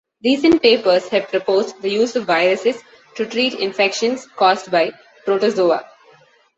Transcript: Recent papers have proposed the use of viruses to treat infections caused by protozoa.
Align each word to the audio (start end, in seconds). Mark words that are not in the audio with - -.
Recent 0.23 0.63
papers 0.63 1.09
have 1.09 1.27
proposed 1.27 1.79
the 1.83 1.91
use 1.91 2.15
of 2.15 2.25
viruses 2.25 2.81
to 3.13 3.27
treat 3.27 3.53
infections 3.53 4.25
caused 4.35 4.71
by 4.71 4.93
protozoa. 5.25 5.85